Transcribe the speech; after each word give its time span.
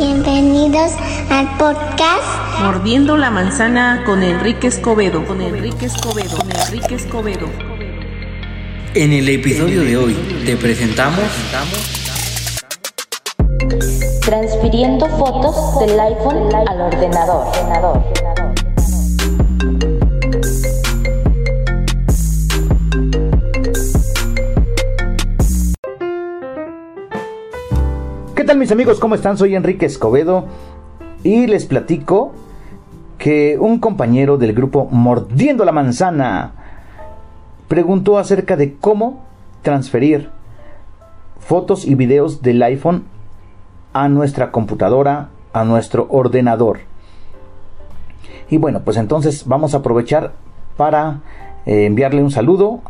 Bienvenidos 0.00 0.92
al 1.28 1.58
podcast 1.58 2.24
Mordiendo 2.62 3.18
la 3.18 3.30
manzana 3.30 4.02
con 4.06 4.22
Enrique 4.22 4.68
Escobedo. 4.68 5.26
Con 5.26 5.42
Enrique 5.42 5.84
Escobedo. 5.84 6.38
Con 6.38 6.50
Enrique 6.50 6.94
Escobedo. 6.94 7.46
En 8.94 9.12
el 9.12 9.28
episodio 9.28 9.82
de 9.82 9.98
hoy 9.98 10.14
te 10.46 10.56
presentamos 10.56 11.20
transfiriendo 14.22 15.06
fotos 15.18 15.80
del 15.80 16.00
iPhone 16.00 16.48
al 16.54 16.80
ordenador. 16.80 17.52
¿Qué 17.52 18.59
amigos? 28.72 29.00
¿Cómo 29.00 29.16
están? 29.16 29.36
Soy 29.36 29.56
Enrique 29.56 29.86
Escobedo 29.86 30.44
y 31.24 31.46
les 31.46 31.66
platico 31.66 32.32
que 33.18 33.58
un 33.58 33.80
compañero 33.80 34.38
del 34.38 34.52
grupo 34.52 34.86
Mordiendo 34.90 35.64
la 35.64 35.72
Manzana 35.72 36.52
preguntó 37.66 38.18
acerca 38.18 38.56
de 38.56 38.76
cómo 38.76 39.24
transferir 39.62 40.30
fotos 41.40 41.84
y 41.84 41.96
videos 41.96 42.42
del 42.42 42.62
iPhone 42.62 43.04
a 43.92 44.08
nuestra 44.08 44.52
computadora, 44.52 45.30
a 45.52 45.64
nuestro 45.64 46.06
ordenador. 46.08 46.80
Y 48.50 48.58
bueno, 48.58 48.82
pues 48.84 48.96
entonces 48.98 49.46
vamos 49.46 49.74
a 49.74 49.78
aprovechar 49.78 50.32
para 50.76 51.22
eh, 51.66 51.86
enviarle 51.86 52.22
un 52.22 52.30
saludo 52.30 52.80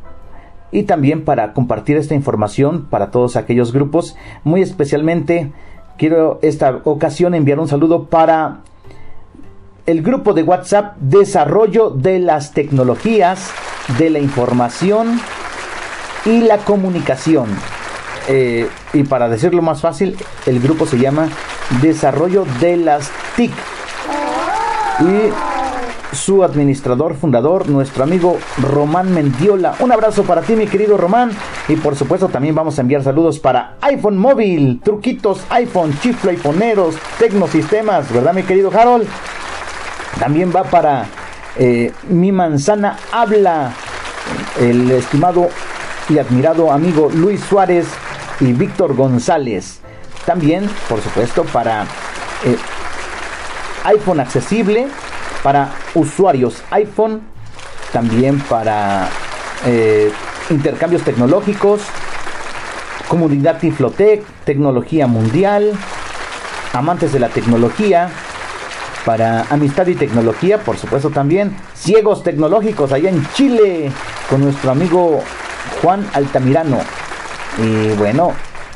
y 0.73 0.83
también 0.83 1.24
para 1.24 1.52
compartir 1.52 1.97
esta 1.97 2.15
información 2.15 2.87
para 2.91 3.10
todos 3.10 3.37
aquellos 3.37 3.73
grupos. 3.73 4.16
Muy 4.45 4.62
especialmente 4.62 5.52
quiero 6.00 6.38
esta 6.40 6.80
ocasión 6.84 7.34
enviar 7.34 7.60
un 7.60 7.68
saludo 7.68 8.04
para 8.04 8.60
el 9.84 10.01
grupo 10.01 10.32
de 10.32 10.42
WhatsApp 10.42 10.96
Desarrollo 10.96 11.90
de 11.90 12.18
las 12.18 12.54
Tecnologías 12.54 13.51
de 13.98 14.09
la 14.09 14.18
Información 14.18 15.20
y 16.24 16.40
la 16.40 16.57
Comunicación. 16.57 17.48
Eh, 18.29 18.66
y 18.95 19.02
para 19.02 19.29
decirlo 19.29 19.60
más 19.60 19.82
fácil, 19.82 20.16
el 20.46 20.59
grupo 20.60 20.87
se 20.87 20.98
llama 20.98 21.29
Desarrollo 21.82 22.46
de 22.60 22.79
las 22.79 23.10
TIC. 23.37 23.52
Y 25.01 26.16
su 26.16 26.42
administrador, 26.42 27.14
fundador, 27.14 27.68
nuestro 27.68 28.04
amigo 28.04 28.38
Román 28.57 29.12
Mendiola. 29.12 29.74
Un 29.80 29.92
abrazo 29.92 30.23
para 30.23 30.40
ti, 30.40 30.57
mi 30.57 30.66
querido 30.66 30.96
Román. 30.96 31.30
Y 31.71 31.76
por 31.76 31.95
supuesto 31.95 32.26
también 32.29 32.57
vamos 32.57 32.76
a 32.76 32.80
enviar 32.80 33.04
saludos 33.04 33.38
para 33.38 33.76
iPhone 33.82 34.18
Móvil, 34.18 34.80
truquitos 34.82 35.45
iPhone, 35.51 35.96
chiflo 36.01 36.32
iPhoneeros, 36.32 36.96
Tecnosistemas, 37.21 38.13
¿verdad, 38.13 38.35
mi 38.35 38.43
querido 38.43 38.73
Harold? 38.76 39.07
También 40.18 40.52
va 40.54 40.65
para 40.65 41.07
eh, 41.57 41.93
Mi 42.09 42.32
Manzana 42.32 42.98
Habla, 43.13 43.73
el 44.59 44.91
estimado 44.91 45.48
y 46.09 46.18
admirado 46.18 46.73
amigo 46.73 47.09
Luis 47.15 47.41
Suárez 47.48 47.87
y 48.41 48.52
Víctor 48.52 48.96
González. 48.96 49.79
También, 50.26 50.68
por 50.88 51.01
supuesto, 51.01 51.45
para 51.45 51.85
eh, 52.45 52.57
iPhone 53.85 54.18
accesible, 54.18 54.88
para 55.45 55.71
usuarios 55.95 56.65
iPhone, 56.73 57.21
también 57.93 58.41
para 58.41 59.09
eh, 59.66 60.10
intercambios 60.51 61.02
tecnológicos, 61.02 61.82
comunidad 63.09 63.59
Tiflotec, 63.59 64.25
tecnología 64.44 65.06
mundial, 65.06 65.72
amantes 66.72 67.12
de 67.12 67.20
la 67.20 67.28
tecnología, 67.28 68.10
para 69.04 69.47
amistad 69.50 69.87
y 69.87 69.94
tecnología, 69.94 70.59
por 70.59 70.76
supuesto 70.76 71.10
también, 71.10 71.56
ciegos 71.75 72.22
tecnológicos 72.22 72.92
allá 72.92 73.10
en 73.10 73.26
Chile, 73.32 73.91
con 74.28 74.42
nuestro 74.42 74.70
amigo 74.70 75.22
Juan 75.80 76.06
Altamirano. 76.12 76.78
Y 77.58 77.88
bueno, 77.96 78.32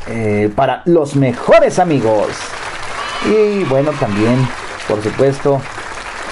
eh, 0.09 0.51
para 0.55 0.83
los 0.87 1.17
mejores 1.17 1.79
amigos. 1.79 2.29
Y 3.27 3.65
bueno, 3.65 3.93
también, 3.93 4.37
por 4.89 5.03
supuesto, 5.03 5.61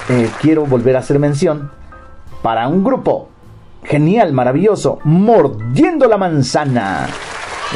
eh, 0.09 0.29
quiero 0.41 0.65
volver 0.65 0.95
a 0.95 0.99
hacer 0.99 1.19
mención 1.19 1.71
para 2.41 2.67
un 2.67 2.83
grupo 2.83 3.29
genial, 3.83 4.33
maravilloso, 4.33 4.99
Mordiendo 5.03 6.07
la 6.07 6.17
Manzana. 6.17 7.07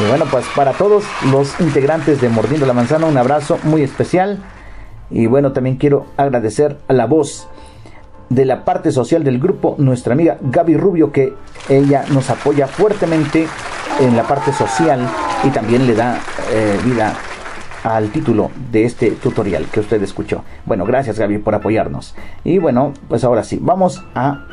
Y 0.02 0.10
bueno, 0.10 0.26
pues 0.30 0.46
para 0.56 0.74
todos 0.74 1.04
los 1.32 1.60
integrantes 1.60 2.22
de 2.22 2.30
Mordiendo 2.30 2.66
la 2.66 2.74
Manzana, 2.74 3.08
un 3.08 3.18
abrazo 3.18 3.58
muy 3.64 3.82
especial. 3.82 4.40
Y 5.10 5.26
bueno, 5.26 5.54
también 5.54 5.78
quiero 5.78 6.06
agradecer 6.18 6.78
a 6.88 6.94
la 6.94 7.06
voz 7.06 7.48
de 8.30 8.46
la 8.46 8.66
parte 8.66 8.92
social 8.92 9.24
del 9.24 9.40
grupo, 9.40 9.76
nuestra 9.78 10.14
amiga 10.14 10.38
Gaby 10.42 10.78
Rubio, 10.78 11.12
que 11.12 11.34
ella 11.70 12.04
nos 12.12 12.30
apoya 12.30 12.68
fuertemente 12.68 13.48
en 14.00 14.16
la 14.16 14.24
parte 14.24 14.52
social 14.52 15.08
y 15.44 15.50
también 15.50 15.88
le 15.88 15.96
da 15.96 16.20
eh, 16.52 16.78
vida 16.84 17.16
al 17.84 18.10
título 18.10 18.52
de 18.72 18.84
este 18.84 19.12
tutorial 19.12 19.66
que 19.72 19.80
usted 19.80 20.02
escuchó. 20.04 20.44
Bueno, 20.66 20.86
gracias 20.86 21.18
Gaby 21.18 21.38
por 21.38 21.56
apoyarnos. 21.56 22.16
Y 22.44 22.58
bueno, 22.58 22.94
pues 23.08 23.24
ahora 23.24 23.44
sí, 23.44 23.60
vamos 23.62 24.04
a 24.14 24.46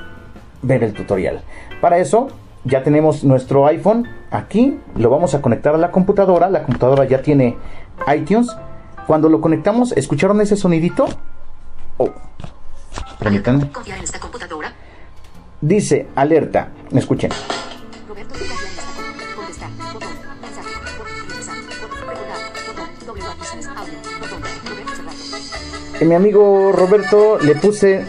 ver 0.64 0.82
el 0.82 0.92
tutorial. 0.92 1.42
Para 1.80 1.98
eso 1.98 2.28
ya 2.64 2.82
tenemos 2.82 3.24
nuestro 3.24 3.66
iPhone. 3.66 4.08
Aquí, 4.30 4.78
lo 4.96 5.10
vamos 5.10 5.34
a 5.34 5.42
conectar 5.42 5.74
a 5.74 5.78
la 5.78 5.90
computadora. 5.90 6.48
La 6.50 6.62
computadora 6.62 7.04
ya 7.04 7.22
tiene 7.22 7.56
iTunes. 8.14 8.48
Cuando 9.06 9.28
lo 9.28 9.40
conectamos, 9.40 9.92
¿escucharon 9.92 10.40
ese 10.40 10.56
sonidito? 10.56 11.06
Oh, 11.98 12.10
permítanme. 13.18 13.70
Dice, 15.60 16.08
alerta, 16.14 16.68
escuchen. 16.92 17.30
Mi 26.00 26.14
amigo 26.14 26.72
Roberto 26.72 27.38
le 27.38 27.54
puse 27.54 28.04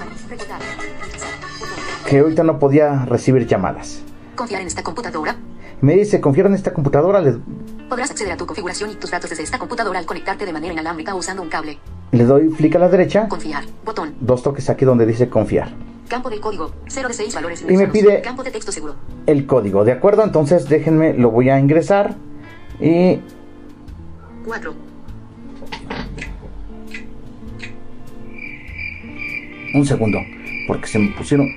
que 2.08 2.20
ahorita 2.20 2.44
no 2.44 2.60
podía 2.60 3.06
recibir 3.06 3.48
llamadas. 3.48 4.02
Confiar 4.36 4.62
en 4.62 4.68
esta 4.68 4.84
computadora. 4.84 5.36
Me 5.82 5.96
dice, 5.96 6.22
confiar 6.22 6.48
en 6.48 6.54
esta 6.54 6.74
computadora. 6.74 7.22
Podrás 7.90 8.12
acceder 8.12 8.34
a 8.34 8.38
tu 8.38 8.46
configuración 8.46 8.90
y 8.92 8.96
tus 8.96 9.12
datos 9.12 9.30
desde 9.30 9.44
esta 9.44 9.60
computadora 9.60 10.00
al 10.00 10.06
conectarte 10.06 10.46
de 10.46 10.54
manera 10.54 10.74
inalámbrica 10.74 11.14
usando 11.16 11.42
un 11.42 11.50
cable. 11.50 11.78
le 12.12 12.24
doy 12.24 12.50
clic 12.50 12.76
a 12.76 12.80
la 12.80 12.90
derecha. 12.90 13.28
Confiar. 13.28 13.64
Botón. 13.84 14.16
Dos 14.20 14.42
toques 14.44 14.70
aquí 14.70 14.86
donde 14.86 15.06
dice 15.06 15.30
confiar. 15.30 15.70
Campo 16.08 16.30
de 16.30 16.40
código. 16.40 16.72
0 16.88 17.08
de 17.08 17.14
6 17.14 17.34
valores 17.36 17.66
Y 17.68 17.76
me 17.78 17.88
pide- 17.88 18.22
Campo 18.22 18.44
de 18.44 18.52
texto 18.52 18.72
seguro. 18.72 18.96
El 19.26 19.46
código, 19.46 19.84
¿de 19.84 19.92
acuerdo? 19.92 20.24
Entonces 20.24 20.70
déjenme, 20.70 21.14
lo 21.14 21.32
voy 21.32 21.50
a 21.50 21.60
ingresar. 21.60 22.16
Y 22.80 23.20
4. 24.46 24.74
un 29.74 29.86
segundo, 29.86 30.20
porque 30.68 30.88
se 30.88 31.00
me 31.00 31.10
pusieron 31.12 31.48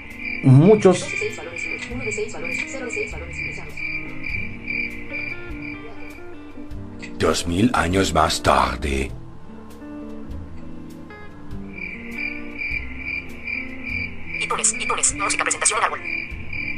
muchos 0.43 1.01
6 1.01 1.37
valores 1.37 1.65
ingresados. 1.65 1.95
1 1.95 2.05
de 2.05 2.13
6 2.13 2.33
valores. 2.33 2.59
0 2.69 2.85
de 2.85 2.91
6 2.91 3.13
valores 3.13 3.39
ingresados. 3.39 3.75
Dos 7.19 7.47
mil 7.47 7.71
años 7.75 8.15
más 8.15 8.43
tarde. 8.43 9.11
iTunes. 14.41 14.73
iTunes. 14.81 15.15
Música. 15.15 15.43
Presentación 15.45 15.79
en 15.79 15.85
árbol. 15.85 16.01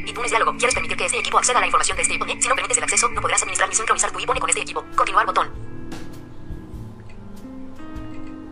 iTunes 0.07 0.31
Diálogo. 0.31 0.57
¿Quieres 0.57 0.73
permitir 0.73 0.97
que 0.97 1.05
este 1.05 1.19
equipo 1.19 1.37
acceda 1.37 1.57
a 1.57 1.61
la 1.61 1.67
información 1.67 1.95
de 1.95 2.01
este 2.01 2.13
iPhone? 2.15 2.41
Si 2.41 2.47
no 2.47 2.55
permites 2.55 2.77
el 2.77 2.83
acceso, 2.83 3.09
no 3.09 3.21
podrás 3.21 3.41
administrar 3.43 3.69
ni 3.69 3.75
sincronizar 3.75 4.11
tu 4.11 4.19
iPhone 4.19 4.39
con 4.39 4.49
este 4.49 4.61
equipo. 4.61 4.83
Continuar 4.95 5.25
botón. 5.25 5.49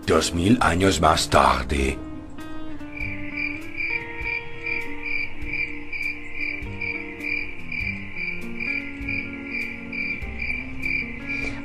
Dos 0.06 0.34
mil 0.34 0.58
años 0.62 1.02
más 1.02 1.30
tarde. 1.30 1.98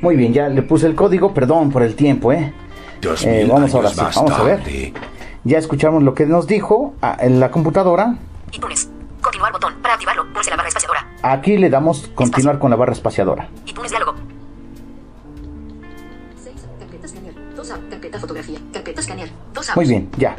Muy 0.05 0.17
bien, 0.17 0.35
ya 0.35 0.51
le 0.51 0.61
puse 0.61 0.87
el 0.87 0.95
código, 0.95 1.33
perdón 1.33 1.71
por 1.71 1.83
el 1.83 1.95
tiempo, 1.97 2.31
¿eh? 2.31 2.53
Dos 3.01 3.25
Eh, 3.25 3.39
mil 3.45 3.51
vamos 3.51 3.75
ahora 3.75 3.89
sí, 3.89 4.03
vamos 4.17 4.33
a 4.33 4.43
ver. 4.43 4.93
Ya 5.45 5.57
escuchamos 5.57 6.03
lo 6.03 6.13
que 6.13 6.27
nos 6.27 6.47
dijo 6.47 6.93
ah, 7.01 7.17
en 7.21 7.41
la 7.41 7.51
computadora. 7.51 8.19
iTunes. 8.53 8.91
Continuar 9.23 9.53
botón. 9.53 9.73
Para 9.81 9.95
activarlo, 9.95 10.31
pulse 10.35 10.51
la 10.51 10.57
barra 10.57 10.69
espaciadora. 10.69 11.07
Aquí 11.23 11.57
le 11.57 11.71
damos 11.71 12.11
continuar 12.15 12.59
con 12.59 12.69
la 12.71 12.77
barra 12.77 12.93
espaciadora. 12.93 13.49
iTunes 13.65 13.93
Diálogo. 13.93 14.13
6. 16.45 16.55
Carpeta 16.79 17.07
escanear. 17.07 17.35
2A. 17.57 17.89
Carpeta 17.89 18.19
fotografía. 18.19 18.59
Carpeta 18.75 19.01
escanear. 19.01 19.29
2A. 19.55 19.75
Muy 19.75 19.87
bien, 19.87 20.11
ya. 20.19 20.37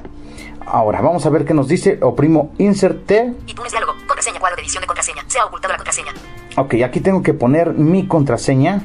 Ahora 0.68 1.02
vamos 1.02 1.26
a 1.26 1.32
ver 1.32 1.44
qué 1.44 1.56
nos 1.56 1.68
dice. 1.68 1.98
Oprimo 2.04 2.52
Insert 2.60 3.08
T. 3.08 3.34
iTunes 3.48 3.72
Diálogo. 3.72 3.94
Contraseña. 4.06 4.40
Cuadro 4.40 4.58
de 4.58 4.62
edición 4.62 4.82
de 4.82 4.88
contraseña. 4.88 5.24
Se 5.26 5.40
ha 5.40 5.46
ocultado 5.46 5.72
la 5.72 5.78
contraseña. 5.80 6.12
Ok, 6.56 6.76
aquí 6.86 7.00
tengo 7.00 7.24
que 7.24 7.34
poner 7.34 7.74
mi 7.74 8.06
contraseña. 8.08 8.84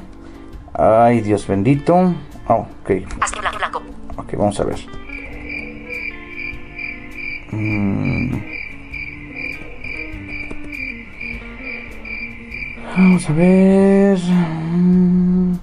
Ay, 0.74 1.20
Dios 1.20 1.46
bendito. 1.46 2.14
Oh, 2.48 2.66
ok. 2.82 2.90
Ok, 4.16 4.34
vamos 4.36 4.60
a 4.60 4.64
ver. 4.64 4.78
Mm. 7.52 8.36
Vamos 12.96 13.28
a 13.28 13.32
ver. 13.32 14.18
Mm. 14.18 15.54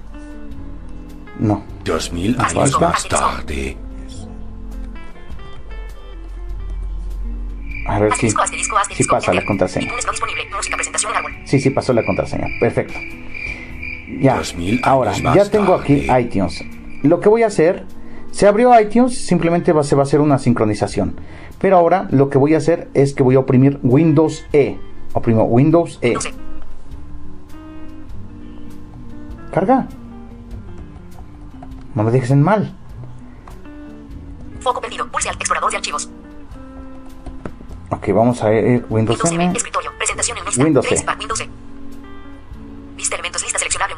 No. 1.40 1.64
Dos 1.84 2.12
mil 2.12 2.38
años 2.38 2.80
más 2.80 3.08
tarde. 3.08 3.76
A 7.86 7.98
ver 8.00 8.14
si, 8.16 8.28
si 8.94 9.04
pasa 9.04 9.32
la 9.32 9.44
contraseña. 9.46 9.90
Sí, 11.46 11.58
sí, 11.58 11.70
pasó 11.70 11.94
la 11.94 12.04
contraseña. 12.04 12.46
Perfecto. 12.60 12.98
Ya. 14.20 14.42
Ahora, 14.82 15.12
ya 15.12 15.48
tengo 15.50 15.74
aquí 15.74 16.06
iTunes. 16.18 16.64
Lo 17.02 17.20
que 17.20 17.28
voy 17.28 17.42
a 17.42 17.46
hacer, 17.46 17.86
se 18.30 18.46
abrió 18.46 18.78
iTunes, 18.78 19.26
simplemente 19.26 19.72
va, 19.72 19.84
se 19.84 19.94
va 19.94 20.02
a 20.02 20.04
hacer 20.04 20.20
una 20.20 20.38
sincronización. 20.38 21.20
Pero 21.60 21.76
ahora 21.76 22.06
lo 22.10 22.30
que 22.30 22.38
voy 22.38 22.54
a 22.54 22.58
hacer 22.58 22.88
es 22.94 23.14
que 23.14 23.22
voy 23.22 23.34
a 23.34 23.40
oprimir 23.40 23.78
Windows 23.82 24.46
E. 24.52 24.78
Oprimo 25.12 25.44
Windows 25.44 25.98
E. 26.02 26.14
Carga. 29.52 29.88
No 31.94 32.02
me 32.04 32.10
dejes 32.10 32.30
en 32.30 32.42
mal. 32.42 32.76
Foco 34.60 34.80
perdido. 34.80 35.08
Pulse 35.08 35.28
al 35.28 35.34
explorador 35.36 35.70
de 35.70 35.76
archivos. 35.78 36.10
Ok, 37.90 38.08
vamos 38.14 38.42
a 38.42 38.52
ir 38.52 38.84
Windows 38.88 39.18
Windows 39.18 39.32
M. 39.32 39.44
M. 39.44 39.56
Escritorio. 39.56 39.90
Presentación 39.96 40.38
en 40.38 40.44
lista. 40.44 40.62
Windows 40.62 40.86
E. 40.92 41.04
Windows 41.18 41.40
E. 41.40 41.48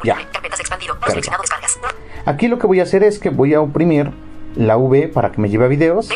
Ya. 0.03 0.15
Múltiple. 0.15 0.33
Carpetas 0.33 0.59
expandido. 0.59 0.93
No 0.95 0.99
Carga. 0.99 1.11
seleccionado 1.11 1.43
descargas. 1.43 1.79
Aquí 2.25 2.47
lo 2.47 2.59
que 2.59 2.67
voy 2.67 2.79
a 2.79 2.83
hacer 2.83 3.03
es 3.03 3.19
que 3.19 3.29
voy 3.29 3.53
a 3.53 3.61
oprimir 3.61 4.11
la 4.55 4.77
V 4.77 5.07
para 5.07 5.31
que 5.31 5.41
me 5.41 5.49
lleve 5.49 5.65
a 5.65 5.67
videos. 5.67 6.09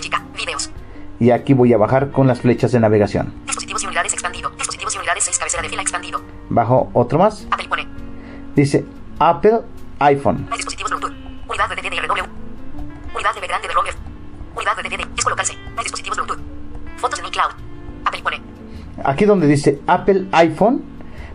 Y 1.19 1.31
aquí 1.31 1.53
voy 1.53 1.71
a 1.73 1.77
bajar 1.77 2.11
con 2.11 2.27
las 2.27 2.41
flechas 2.41 2.71
de 2.73 2.79
navegación. 2.79 3.33
Dispositivos 3.45 3.83
y 3.83 3.87
unidades 3.87 4.13
expandido. 4.13 4.49
Dispositivos 4.51 4.95
y 4.95 4.97
unidades 4.97 5.23
6 5.23 5.37
cabecera 5.37 5.63
de 5.63 5.69
fila 5.69 5.81
expandido. 5.81 6.21
Bajo 6.49 6.89
otro 6.93 7.19
más. 7.19 7.47
Apple 7.51 7.69
pone. 7.69 7.87
Dice 8.55 8.85
Apple 9.19 9.61
iPhone. 9.99 10.47
Dispositivos 10.51 10.91
Bluetooth. 10.91 11.13
Unidad 11.47 11.69
de. 11.69 11.75
Unidad 13.15 13.33
grande 13.47 13.67
de. 13.67 13.73
Unidad 14.55 14.77
de 14.77 14.83
DVD. 14.83 15.07
Es 15.17 15.23
colocarse. 15.23 15.53
No 15.53 15.77
hay 15.77 15.83
dispositivos 15.83 16.17
Bluetooth. 16.17 16.39
Fotos 16.97 17.19
en 17.19 17.25
iCloud. 17.27 17.51
Apple 18.03 18.21
pone. 18.21 18.41
Aquí 19.03 19.25
donde 19.25 19.47
dice 19.47 19.81
Apple 19.87 20.27
iPhone, 20.31 20.83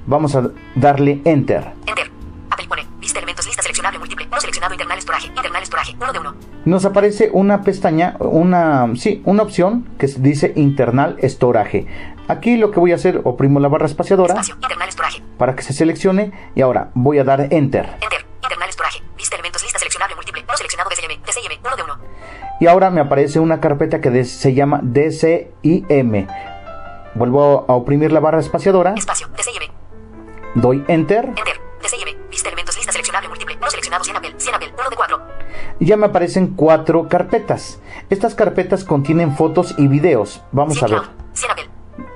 vamos 0.06 0.34
a 0.34 0.50
darle 0.74 1.20
Enter. 1.24 1.72
Enter. 1.86 1.99
Seleccionado 4.50 4.74
internal 4.74 5.00
storage. 5.00 5.26
Internal 5.28 5.64
storage. 5.64 5.96
Uno 6.00 6.12
de. 6.12 6.20
Nos 6.64 6.84
aparece 6.84 7.30
una 7.32 7.62
pestaña, 7.62 8.16
una, 8.18 8.88
sí, 8.96 9.22
una 9.24 9.42
opción 9.42 9.88
que 9.98 10.08
se 10.08 10.20
dice 10.20 10.52
Internal 10.56 11.16
Storage. 11.22 11.86
Aquí 12.28 12.56
lo 12.56 12.70
que 12.70 12.80
voy 12.80 12.92
a 12.92 12.96
hacer, 12.96 13.20
oprimo 13.24 13.60
la 13.60 13.68
barra 13.68 13.86
espaciadora 13.86 14.34
Espacio. 14.34 14.54
Internal 14.56 14.90
storage. 14.92 15.22
para 15.38 15.54
que 15.56 15.62
se 15.62 15.72
seleccione 15.72 16.32
y 16.54 16.60
ahora 16.60 16.90
voy 16.94 17.18
a 17.18 17.24
dar 17.24 17.40
Enter. 17.40 17.86
Enter. 18.00 18.26
Internal 18.42 18.70
storage. 18.72 19.02
Vista 19.16 19.36
elementos. 19.36 19.62
Lista 19.62 19.78
seleccionable 19.78 20.16
múltiple. 20.16 20.42
No 20.46 20.56
seleccionado 20.56 20.90
DCIM. 20.90 21.22
DCIM. 21.22 21.60
Uno 21.64 21.76
de 21.76 21.82
uno. 21.82 21.98
Y 22.60 22.66
ahora 22.66 22.90
me 22.90 23.00
aparece 23.00 23.40
una 23.40 23.60
carpeta 23.60 24.00
que 24.00 24.24
se 24.24 24.52
llama 24.54 24.80
DCIM. 24.82 26.26
Vuelvo 27.14 27.64
a 27.68 27.74
oprimir 27.74 28.12
la 28.12 28.20
barra 28.20 28.38
espaciadora, 28.40 28.94
Espacio. 28.96 29.28
DCIM. 29.28 29.72
doy 30.54 30.84
Enter 30.88 31.24
Enter. 31.26 31.60
DCIM. 31.82 32.19
Seleccionado 33.90 34.04
100 34.04 34.16
Apple. 34.16 34.34
100 34.38 34.54
Apple. 34.54 34.74
Uno 34.78 34.90
de 34.90 34.96
y 35.80 35.86
ya 35.86 35.96
me 35.96 36.06
aparecen 36.06 36.54
cuatro 36.54 37.08
carpetas. 37.08 37.80
Estas 38.10 38.34
carpetas 38.34 38.84
contienen 38.84 39.36
fotos 39.36 39.74
y 39.78 39.88
videos. 39.88 40.42
Vamos 40.52 40.78
100 40.78 40.84
a 40.84 40.88
ver. 40.88 41.02
Cloud. 41.02 41.16
100 41.32 41.50
Apple. 41.50 41.70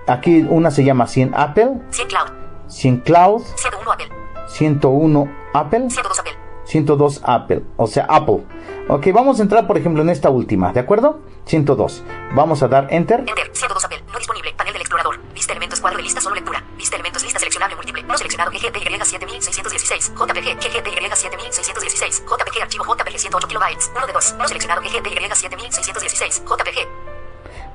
Aquí 0.07 0.47
una 0.49 0.71
se 0.71 0.85
llama 0.85 1.07
100 1.07 1.33
Apple, 1.35 1.81
100 1.91 2.09
Cloud. 2.09 2.29
100 2.69 2.99
Cloud, 3.01 3.43
101 3.57 3.91
Apple. 3.91 4.09
101 4.49 5.33
Apple, 5.55 5.91
102 5.91 6.19
Apple. 6.19 6.33
102 6.67 7.21
Apple, 7.25 7.63
o 7.77 7.87
sea, 7.87 8.05
Apple. 8.09 8.45
Ok, 8.89 9.07
vamos 9.15 9.41
a 9.41 9.43
entrar 9.43 9.67
por 9.67 9.79
ejemplo 9.79 10.03
en 10.03 10.11
esta 10.11 10.29
última, 10.29 10.73
¿de 10.73 10.81
acuerdo? 10.81 11.21
102. 11.47 12.05
Vamos 12.35 12.63
a 12.63 12.69
dar 12.69 12.89
Enter. 12.91 13.21
Enter. 13.21 13.51
102 13.53 13.85
Apple. 13.85 14.03
No 14.13 14.19
disponible. 14.19 14.53
Panel 14.57 14.73
del 14.73 14.83
explorador. 14.83 15.21
Vista 15.35 15.53
elementos. 15.53 15.81
Cuadro 15.81 15.99
de 15.99 16.05
lista. 16.05 16.21
Solo 16.21 16.35
lectura. 16.35 16.65
Vista 16.77 16.97
elementos. 16.97 17.23
Lista 17.23 17.39
seleccionable 17.65 17.77
múltiple. 17.77 18.03
No 18.05 18.17
seleccionado. 18.17 18.51
GGTY 18.51 19.05
7616. 19.05 20.13
JPG. 20.15 20.47
GGTY 20.61 21.17
7616. 21.17 22.25
JPG. 22.25 22.63
Archivo 22.63 22.85
JPG 22.85 23.19
108 23.19 23.49
kilobytes. 23.49 23.91
1 23.97 24.07
de 24.07 24.13
2. 24.13 24.35
No 24.39 24.49
seleccionado. 24.49 24.83
GGTY 24.83 25.29
7616. 25.35 26.43
JPG. 26.45 26.89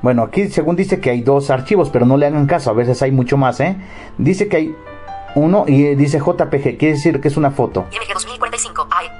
Bueno, 0.01 0.24
aquí 0.24 0.50
según 0.50 0.75
dice 0.75 1.00
que 1.01 1.09
hay 1.09 1.21
dos 1.21 1.50
archivos, 1.50 1.89
pero 1.89 2.06
no 2.06 2.15
le 2.15 2.25
hagan 2.25 2.47
caso, 2.47 2.69
a 2.69 2.74
veces 2.74 3.01
hay 3.01 3.12
mucho 3.12 3.36
más, 3.36 3.59
¿eh? 3.59 3.75
Dice 4.18 4.47
que 4.47 4.56
hay 4.56 4.75
uno 5.36 5.65
y 5.68 5.94
dice 5.95 6.19
JPG, 6.19 6.77
quiere 6.77 6.94
decir 6.94 7.19
que 7.19 7.27
es 7.27 7.36
una 7.36 7.51
foto. 7.51 7.86
IMG 7.91 8.13
2045. 8.13 8.88
AE. 8.89 9.12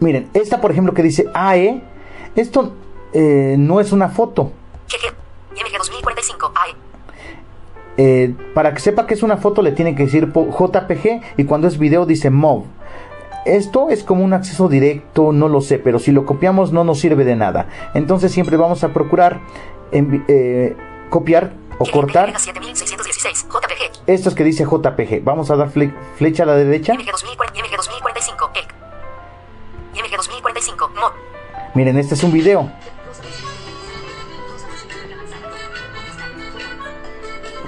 Miren, 0.00 0.30
esta 0.32 0.62
por 0.62 0.70
ejemplo 0.70 0.94
que 0.94 1.02
dice 1.02 1.26
AE, 1.34 1.82
esto 2.36 2.72
eh, 3.12 3.56
no 3.58 3.78
es 3.78 3.92
una 3.92 4.08
foto. 4.08 4.50
GG. 4.88 5.12
IMG 5.58 5.76
2045. 5.76 6.52
AE. 6.54 6.86
Eh, 7.98 8.34
para 8.54 8.74
que 8.74 8.80
sepa 8.80 9.06
que 9.06 9.14
es 9.14 9.22
una 9.22 9.38
foto 9.38 9.62
le 9.62 9.72
tiene 9.72 9.94
que 9.94 10.04
decir 10.04 10.30
JPG 10.32 11.22
y 11.38 11.44
cuando 11.44 11.66
es 11.66 11.78
video 11.78 12.04
dice 12.06 12.30
MOV. 12.30 12.64
Esto 13.46 13.90
es 13.90 14.02
como 14.02 14.24
un 14.24 14.32
acceso 14.32 14.68
directo, 14.68 15.32
no 15.32 15.48
lo 15.48 15.60
sé, 15.60 15.78
pero 15.78 15.98
si 16.00 16.10
lo 16.10 16.26
copiamos 16.26 16.72
no 16.72 16.82
nos 16.84 16.98
sirve 16.98 17.24
de 17.24 17.36
nada. 17.36 17.68
Entonces 17.94 18.32
siempre 18.32 18.56
vamos 18.56 18.82
a 18.84 18.88
procurar 18.92 19.38
eh, 19.92 20.74
copiar 21.10 21.52
o 21.78 21.84
cortar 21.86 22.32
GGTY 22.32 22.74
7616. 22.74 23.46
JPG. 23.48 24.02
estos 24.08 24.34
que 24.34 24.42
dice 24.44 24.64
JPG. 24.64 25.22
Vamos 25.22 25.50
a 25.50 25.56
dar 25.56 25.70
fle- 25.70 25.94
flecha 26.16 26.42
a 26.42 26.46
la 26.46 26.54
derecha. 26.56 26.94
IMG 26.94 27.06
2040. 27.10 27.58
IMG 27.60 27.76
2045. 27.76 28.50
ELC. 28.54 28.74
IMG 29.94 30.16
2045. 30.16 30.88
MOD. 30.96 31.12
Miren, 31.74 31.98
este 31.98 32.14
es 32.14 32.24
un 32.24 32.32
video. 32.32 32.70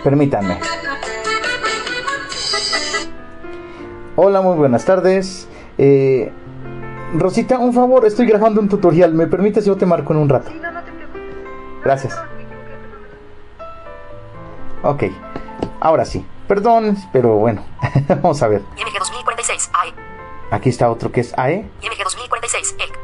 Permítanme. 0.02 0.58
Hola, 4.16 4.40
muy 4.40 4.56
buenas 4.56 4.84
tardes. 4.84 5.48
Eh, 5.76 6.32
Rosita, 7.14 7.58
un 7.58 7.72
favor, 7.72 8.04
estoy 8.06 8.26
grabando 8.26 8.60
un 8.60 8.68
tutorial. 8.68 9.14
¿Me 9.14 9.26
permites 9.26 9.64
yo 9.64 9.76
te 9.76 9.86
marco 9.86 10.12
en 10.12 10.18
un 10.18 10.28
rato? 10.28 10.50
Gracias. 11.84 12.16
Ok, 14.82 15.04
ahora 15.80 16.04
sí. 16.04 16.24
Perdón, 16.46 16.96
pero 17.12 17.36
bueno, 17.36 17.64
vamos 18.08 18.42
a 18.42 18.48
ver. 18.48 18.62
IMG 18.76 18.98
2046. 18.98 19.70
AE. 19.74 19.92
Aquí 20.50 20.68
está 20.70 20.90
otro 20.90 21.12
que 21.12 21.20
es 21.20 21.36
AE. 21.36 21.66
IMG 21.82 22.04
2046. 22.04 22.76
ELC. 22.78 22.98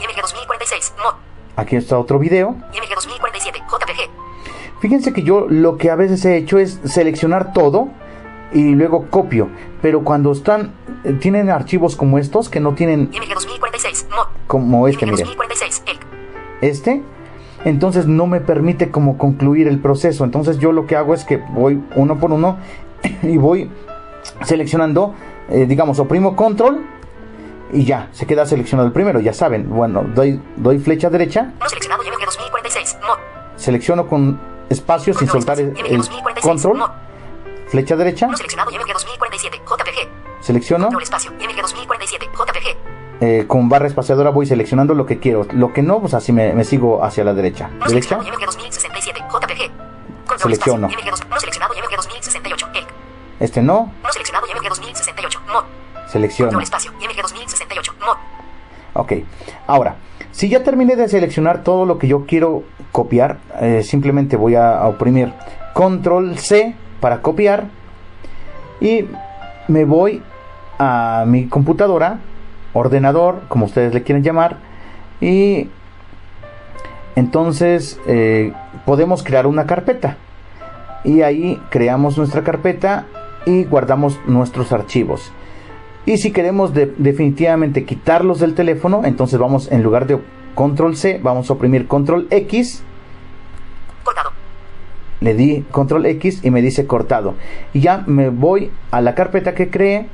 IMG 0.00 0.20
2046. 0.22 0.94
MOD. 0.98 1.14
Aquí 1.56 1.76
está 1.76 1.98
otro 1.98 2.18
video. 2.18 2.56
IMG 2.72 2.88
2047. 2.88 2.89
JPG. 2.89 2.89
Fíjense 4.80 5.12
que 5.12 5.22
yo 5.22 5.46
lo 5.48 5.76
que 5.76 5.90
a 5.90 5.96
veces 5.96 6.24
he 6.24 6.36
hecho 6.36 6.58
es 6.58 6.80
seleccionar 6.84 7.52
todo 7.52 7.88
y 8.52 8.74
luego 8.74 9.06
copio. 9.10 9.48
Pero 9.82 10.04
cuando 10.04 10.32
están, 10.32 10.72
eh, 11.04 11.12
tienen 11.12 11.50
archivos 11.50 11.96
como 11.96 12.18
estos 12.18 12.48
que 12.48 12.60
no 12.60 12.74
tienen 12.74 13.10
IMG 13.12 13.34
2046. 13.34 14.06
MOD. 14.10 14.26
como 14.46 14.88
este, 14.88 15.04
IMG 15.04 15.12
miren, 15.12 15.26
2046. 15.26 15.82
ELC. 15.86 16.00
este, 16.62 17.02
entonces 17.64 18.06
no 18.06 18.26
me 18.26 18.40
permite 18.40 18.90
como 18.90 19.18
concluir 19.18 19.68
el 19.68 19.78
proceso. 19.80 20.24
Entonces 20.24 20.58
yo 20.58 20.72
lo 20.72 20.86
que 20.86 20.96
hago 20.96 21.14
es 21.14 21.24
que 21.24 21.36
voy 21.36 21.82
uno 21.94 22.18
por 22.18 22.32
uno 22.32 22.58
y 23.22 23.36
voy 23.36 23.70
seleccionando, 24.44 25.14
eh, 25.50 25.66
digamos, 25.66 25.98
oprimo 25.98 26.36
control 26.36 26.86
y 27.72 27.84
ya, 27.84 28.08
se 28.12 28.26
queda 28.26 28.46
seleccionado 28.46 28.86
el 28.86 28.92
primero, 28.92 29.20
ya 29.20 29.32
saben. 29.32 29.68
Bueno, 29.68 30.04
doy, 30.14 30.40
doy 30.56 30.78
flecha 30.78 31.10
derecha, 31.10 31.52
No 31.60 31.68
seleccionado 31.68 32.02
IMG 32.02 32.24
2046. 32.24 32.98
MOD. 33.02 33.18
selecciono 33.56 34.08
con 34.08 34.49
espacio 34.70 35.12
sin 35.12 35.28
soltar 35.28 35.60
el, 35.60 35.68
espacio. 35.68 35.86
IMG 35.86 35.92
el 35.92 35.98
2046. 35.98 36.42
control, 36.62 36.90
flecha 37.68 37.96
derecha, 37.96 38.26
No 38.26 38.36
seleccionado 38.36 38.70
IMG 38.70 38.92
2047. 38.92 39.58
JPG. 39.58 40.08
selecciono. 40.40 40.84
Control 40.86 41.02
espacio. 41.02 41.32
IMG 41.38 41.60
2047. 41.60 42.26
JPG. 42.32 42.76
eh, 43.22 43.44
con 43.46 43.68
barra 43.68 43.86
espaciadora 43.86 44.30
voy 44.30 44.46
seleccionando 44.46 44.94
lo 44.94 45.04
que 45.04 45.18
quiero. 45.18 45.46
Lo 45.52 45.72
que 45.72 45.82
no, 45.82 46.00
pues 46.00 46.14
así 46.14 46.32
me, 46.32 46.52
me 46.54 46.64
sigo 46.64 47.04
hacia 47.04 47.22
la 47.24 47.34
derecha. 47.34 47.68
Derecha, 47.68 47.88
seleccionado 47.88 48.28
IMG 48.28 48.46
2067. 48.46 49.20
JPG. 49.20 49.70
Control 50.26 50.38
Selecciono. 50.40 50.86
espacio. 50.86 51.10
IMG 51.10 51.10
2. 51.10 51.28
No 51.28 51.40
seleccionado 51.40 51.74
IMG 51.74 51.96
2068. 51.96 52.68
ELC. 52.74 52.88
este 53.40 53.62
no, 53.62 53.92
No 54.02 54.12
seleccionado 54.12 54.46
IMG 54.46 54.68
2068. 54.68 55.40
MOD. 55.52 55.64
selecciono. 56.08 56.48
Control 56.48 56.62
espacio. 56.62 56.92
IMG 57.00 57.20
2068. 57.22 57.94
MOD. 58.00 58.16
Ok, 58.94 59.12
ahora, 59.66 59.96
si 60.40 60.48
ya 60.48 60.62
terminé 60.62 60.96
de 60.96 61.06
seleccionar 61.06 61.62
todo 61.64 61.84
lo 61.84 61.98
que 61.98 62.08
yo 62.08 62.24
quiero 62.24 62.62
copiar, 62.92 63.40
eh, 63.60 63.82
simplemente 63.82 64.36
voy 64.36 64.54
a, 64.54 64.86
oprimir 64.86 65.34
Control 65.74 66.38
C 66.38 66.74
para 66.98 67.20
copiar 67.20 67.66
y 68.80 69.04
me 69.68 69.84
voy 69.84 70.22
a 70.78 71.24
mi 71.26 71.46
computadora, 71.46 72.20
ordenador, 72.72 73.42
como 73.48 73.66
ustedes 73.66 73.92
le 73.92 74.02
quieren 74.02 74.24
llamar, 74.24 74.56
Y 75.20 75.68
entonces 77.16 78.00
eh, 78.06 78.54
podemos 78.86 79.22
crear 79.22 79.46
una 79.46 79.66
carpeta. 79.66 80.16
Y 81.04 81.20
ahí 81.20 81.60
creamos 81.68 82.16
nuestra 82.16 82.42
carpeta 82.44 83.04
y 83.44 83.64
guardamos 83.64 84.18
nuestros 84.26 84.72
archivos. 84.72 85.34
Y 86.06 86.16
si 86.18 86.32
queremos 86.32 86.74
de- 86.74 86.92
definitivamente 86.98 87.84
quitarlos 87.84 88.40
del 88.40 88.54
teléfono, 88.54 89.02
entonces 89.04 89.38
vamos 89.38 89.70
en 89.70 89.82
lugar 89.82 90.06
de 90.06 90.18
control 90.54 90.96
C, 90.96 91.20
vamos 91.22 91.50
a 91.50 91.52
oprimir 91.52 91.86
control 91.86 92.26
X. 92.30 92.82
Cortado. 94.02 94.30
Le 95.20 95.34
di 95.34 95.64
control 95.70 96.06
X 96.06 96.40
y 96.42 96.50
me 96.50 96.62
dice 96.62 96.86
cortado. 96.86 97.34
Y 97.74 97.80
ya 97.80 98.02
me 98.06 98.30
voy 98.30 98.70
a 98.90 99.00
la 99.00 99.14
carpeta 99.14 99.54
que 99.54 99.70
creé 99.70 100.06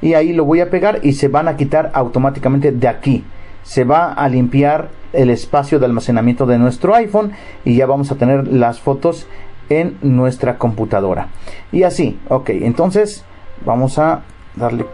y 0.00 0.14
ahí 0.14 0.32
lo 0.32 0.44
voy 0.44 0.60
a 0.60 0.68
pegar 0.70 0.98
y 1.04 1.12
se 1.12 1.28
van 1.28 1.46
a 1.46 1.56
quitar 1.56 1.90
automáticamente 1.94 2.72
de 2.72 2.88
aquí. 2.88 3.24
Se 3.62 3.84
va 3.84 4.12
a 4.12 4.28
limpiar 4.28 4.88
el 5.12 5.30
espacio 5.30 5.78
de 5.78 5.86
almacenamiento 5.86 6.46
de 6.46 6.58
nuestro 6.58 6.94
iPhone 6.96 7.32
y 7.64 7.76
ya 7.76 7.86
vamos 7.86 8.10
a 8.10 8.16
tener 8.16 8.48
las 8.48 8.80
fotos 8.80 9.28
en 9.68 9.96
nuestra 10.02 10.58
computadora. 10.58 11.28
Y 11.70 11.84
así, 11.84 12.18
ok, 12.28 12.50
entonces 12.50 13.24
vamos 13.64 13.98
a 14.00 14.22
darle, 14.56 14.86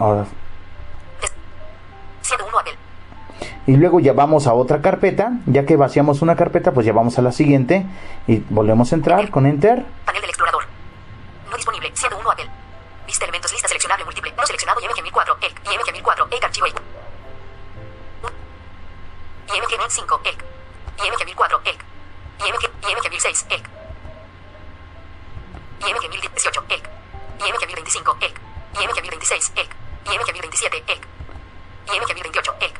Ahora, 0.00 0.24
Des- 1.20 1.32
101 2.22 2.58
Apple. 2.58 2.76
y 3.66 3.76
luego 3.76 4.00
ya 4.00 4.12
vamos 4.14 4.46
a 4.46 4.54
otra 4.54 4.80
carpeta, 4.80 5.32
ya 5.46 5.64
que 5.66 5.76
vaciamos 5.76 6.22
una 6.22 6.34
carpeta, 6.36 6.72
pues 6.72 6.86
ya 6.86 6.92
vamos 6.92 7.18
a 7.18 7.22
la 7.22 7.32
siguiente 7.32 7.84
y 8.26 8.38
volvemos 8.50 8.90
a 8.92 8.94
entrar 8.96 9.30
con 9.30 9.46
enter. 9.46 9.84
Panel 10.06 10.20
del 10.22 10.30
explorador. 10.30 10.64
No 11.50 11.56
disponible. 11.56 11.90
101 11.94 12.30
Apple. 12.30 12.48
Vista 13.06 13.24
elementos. 13.26 13.52
Lista 13.52 13.68
seleccionable 13.68 14.04
múltiple. 14.04 14.32
No 14.36 14.46
seleccionado. 14.46 14.80
IMG 14.80 15.02
1004. 15.02 15.36
EC. 15.42 15.60
IMG 15.70 15.92
1004. 15.92 16.28
EC. 16.30 16.44
Archivo 16.44 16.66
EC. 16.66 16.74
IMG 19.54 19.78
1005. 19.78 20.20
EC. 20.24 20.44
IMG 21.04 21.24
1004. 21.26 21.60
EC. 21.64 21.78
IMG, 22.46 22.64
IMG 22.88 23.10
1006. 23.10 23.46
EC. 23.50 23.62
IMG 25.80 26.08
1018. 26.08 26.60
EC. 30.04 30.12
IMG 30.12 30.32
1025. 30.32 30.86
EC. 30.86 30.86
IMG 30.86 30.86
1026. 30.86 30.86
EC. 30.86 30.86
IMG 30.86 30.86
1027. 30.86 30.92
EC. 30.92 31.00
IMG 31.94 32.14
1028. 32.14 32.52
EC. 32.60 32.74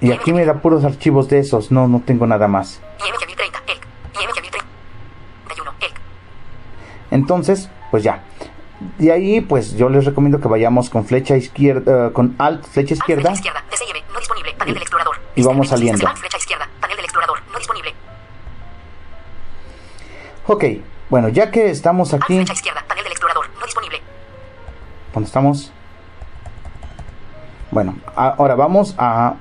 Y 0.00 0.12
aquí 0.12 0.32
me 0.32 0.44
da 0.44 0.54
puros 0.60 0.84
archivos 0.84 1.28
de 1.28 1.38
esos, 1.38 1.70
no, 1.70 1.88
no 1.88 2.02
tengo 2.04 2.26
nada 2.26 2.48
más. 2.48 2.80
IMG 3.00 3.26
1030. 3.26 3.58
EC. 3.66 3.86
IMG 4.20 4.42
1031. 4.42 5.72
EC. 5.80 5.92
Entonces, 7.10 7.70
pues 7.90 8.02
ya. 8.02 8.22
De 8.98 9.12
ahí, 9.12 9.40
pues 9.40 9.76
yo 9.76 9.88
les 9.88 10.04
recomiendo 10.04 10.40
que 10.40 10.48
vayamos 10.48 10.90
con 10.90 11.06
flecha 11.06 11.36
izquierda, 11.36 12.08
eh, 12.08 12.12
con 12.12 12.34
alt 12.38 12.66
flecha 12.66 12.94
Alt, 12.94 13.00
izquierda. 13.00 13.22
Flecha 13.22 13.34
izquierda. 13.34 13.64
DCIB. 13.70 14.12
No 14.12 14.18
disponible. 14.18 14.52
Panel 14.54 14.74
del 14.74 14.82
explorador. 14.82 15.16
Y 15.36 15.42
vamos 15.42 15.68
saliendo. 15.68 16.06
Alt, 16.08 16.18
Flecha 16.18 16.36
izquierda. 16.38 16.68
Panel 16.80 16.96
del 16.96 17.04
explorador. 17.04 17.38
No 17.50 17.58
disponible. 17.58 17.94
Ok, 20.46 20.64
bueno, 21.08 21.28
ya 21.30 21.50
que 21.50 21.70
estamos 21.70 22.12
Alt, 22.12 22.24
aquí, 22.24 22.36
flecha 22.36 22.52
izquierda. 22.52 22.84
Panel 22.86 23.04
del 23.04 23.12
explorador. 23.12 23.48
No 23.58 23.64
disponible. 23.64 24.02
¿dónde 25.14 25.26
estamos? 25.28 25.72
Bueno, 27.74 27.96
ahora 28.14 28.54
vamos 28.54 28.94
a 28.96 29.34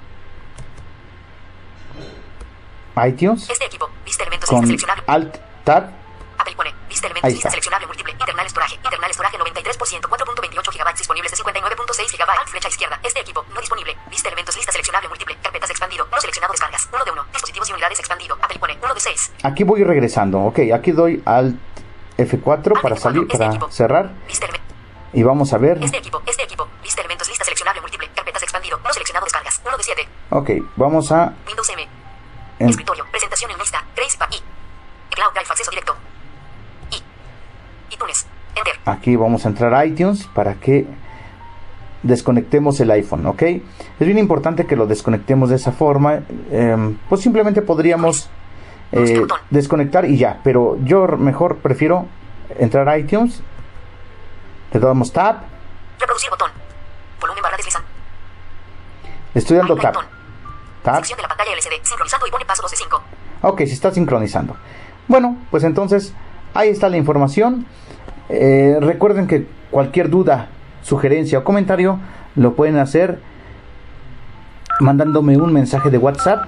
iTunes 3.06 3.48
Este 3.48 3.66
equipo. 3.66 3.88
Vista 4.04 4.24
elementos. 4.24 4.50
con 4.50 4.66
seleccionable. 4.66 5.04
alt 5.06 5.38
tab. 5.64 5.92
Apple 6.40 6.56
pone. 6.56 6.74
Vista 6.90 7.06
elementos. 7.06 7.32
Lista 7.32 7.52
seleccionable 7.52 7.86
múltiple. 7.86 8.12
Internal 8.14 8.50
storage. 8.50 8.76
Internal 8.84 9.14
storage 9.14 9.38
93%. 9.38 10.02
4.28 10.10 10.74
GB 10.74 10.98
disponibles 10.98 11.32
de 11.32 11.38
59.6 11.38 12.18
GB. 12.18 12.30
Alt, 12.30 12.50
flecha 12.50 12.70
izquierda. 12.70 13.00
Este 13.04 13.20
equipo. 13.20 13.46
No 13.54 13.60
disponible. 13.62 13.96
Vista 14.10 14.30
elementos. 14.30 14.56
Lista 14.56 14.72
seleccionable 14.72 15.10
múltiple. 15.10 15.38
Carpetas 15.44 15.70
expandido. 15.70 16.08
No 16.12 16.20
seleccionado 16.20 16.54
descargas. 16.54 16.90
1 16.92 17.06
de 17.06 17.12
1. 17.12 17.26
Dispositivos 17.34 17.70
y 17.70 17.74
unidades 17.74 18.00
expandido. 18.00 18.36
Apple 18.42 18.58
pone. 18.58 18.80
1 18.84 18.94
de 18.96 19.00
6. 19.00 19.34
Aquí 19.44 19.64
voy 19.64 19.84
regresando. 19.84 20.40
Ok, 20.40 20.60
aquí 20.74 20.92
doy 20.92 21.22
alt 21.26 21.56
F4 22.18 22.82
para 22.82 22.96
salir, 22.96 23.28
para 23.28 23.70
cerrar. 23.70 24.12
Vista 24.28 24.46
elementos. 24.48 24.74
Y 25.14 25.22
vamos 25.22 25.54
a 25.54 25.60
ver. 25.60 25.78
Este 25.84 25.98
equipo. 25.98 26.24
Este 26.26 26.43
Ok, 30.36 30.50
vamos 30.76 31.12
a... 31.12 31.34
Windows 31.48 31.70
M. 31.70 31.88
en- 32.60 32.70
Escritorio. 32.70 33.06
Presentación 33.12 33.52
en 33.52 33.58
lista. 33.60 33.84
Trace 33.94 34.18
pa- 34.18 34.28
I. 34.32 34.42
Cloud 35.14 35.32
Drive. 35.34 35.48
Acceso 35.50 35.70
directo. 35.70 35.96
I. 36.92 37.94
iTunes. 37.94 38.26
Enter. 38.56 38.74
Aquí 38.86 39.16
vamos 39.16 39.46
a 39.46 39.50
entrar 39.50 39.74
a 39.74 39.86
iTunes 39.86 40.26
para 40.34 40.56
que 40.56 40.88
desconectemos 42.02 42.80
el 42.80 42.92
iPhone, 42.92 43.26
¿ok? 43.28 43.42
Es 43.44 43.62
bien 44.06 44.18
importante 44.18 44.66
que 44.66 44.76
lo 44.76 44.88
desconectemos 44.88 45.50
de 45.50 45.56
esa 45.56 45.72
forma. 45.72 46.22
em, 46.52 46.98
pues 47.10 47.22
simplemente 47.22 47.62
podríamos 47.62 48.30
eh, 48.92 49.22
desconectar 49.52 50.06
y 50.06 50.18
ya. 50.18 50.40
Pero 50.44 50.78
yo 50.84 51.08
mejor 51.18 51.58
prefiero 51.58 52.08
entrar 52.58 52.90
a 52.90 52.98
iTunes. 52.98 53.42
Le 54.72 54.80
damos 54.80 55.14
tab. 55.14 55.44
Reproducir 56.00 56.30
botón. 56.32 56.50
Volumen 57.22 57.44
barra 57.44 57.58
deslizante. 57.58 57.88
Le 59.36 59.40
estoy 59.40 59.58
dando 59.58 59.76
tab. 59.76 59.94
Tab. 60.84 60.98
Sección 60.98 61.18
de 61.18 61.24
la 61.24 61.30
pantalla 61.30 61.52
LCD. 61.54 61.84
Sincronizando 61.84 62.28
y 62.28 62.32
pone 62.32 62.46
paso 62.46 62.62
12 62.62 62.76
5. 62.76 63.02
Ok, 63.42 63.58
se 63.60 63.74
está 63.74 63.92
sincronizando. 63.92 64.56
Bueno, 65.08 65.38
pues 65.52 65.64
entonces 65.64 66.14
ahí 66.54 66.70
está 66.70 66.90
la 66.90 66.98
información. 66.98 67.66
Eh, 68.30 68.78
recuerden 68.80 69.28
que 69.28 69.48
cualquier 69.72 70.10
duda, 70.10 70.50
sugerencia 70.82 71.40
o 71.40 71.44
comentario 71.44 72.00
lo 72.36 72.56
pueden 72.56 72.78
hacer 72.78 73.20
mandándome 74.80 75.38
un 75.38 75.54
mensaje 75.54 75.90
de 75.90 75.98
WhatsApp 75.98 76.46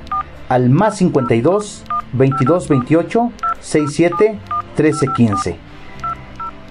al 0.50 0.70
más 0.70 0.98
52 0.98 1.84
22 2.14 2.70
28 2.70 3.32
67 3.60 4.40
13 4.76 5.08
15. 5.16 5.65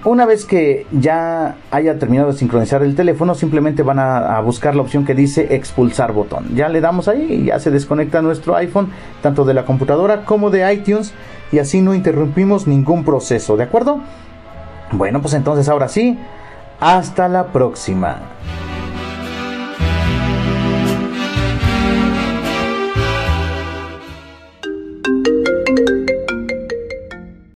Una 0.05 0.27
vez 0.27 0.45
que 0.45 0.85
ya 0.91 1.55
haya 1.71 1.97
terminado 1.97 2.31
de 2.31 2.37
sincronizar 2.37 2.83
el 2.83 2.93
teléfono, 2.93 3.33
simplemente 3.33 3.81
van 3.81 3.97
a, 3.97 4.39
buscar 4.41 4.75
la 4.75 4.83
opción 4.83 5.03
que 5.03 5.15
dice 5.15 5.55
expulsar 5.55 6.13
botón. 6.13 6.55
Ya 6.55 6.69
le 6.69 6.79
damos 6.79 7.07
ahí 7.07 7.25
y 7.33 7.45
ya 7.45 7.59
se 7.59 7.71
desconecta 7.71 8.21
nuestro 8.21 8.55
iPhone, 8.55 8.91
tanto 9.23 9.45
de 9.45 9.55
la 9.55 9.65
computadora 9.65 10.23
como 10.23 10.51
de 10.51 10.71
iTunes, 10.71 11.11
y 11.51 11.57
así 11.57 11.81
no 11.81 11.95
interrumpimos 11.95 12.67
ningún 12.67 13.03
proceso, 13.03 13.57
¿de 13.57 13.63
acuerdo? 13.63 13.99
Bueno, 14.91 15.21
pues 15.23 15.33
entonces 15.33 15.67
ahora 15.69 15.87
sí, 15.87 16.19
hasta 16.79 17.27
la 17.27 17.47
próxima. 17.47 18.19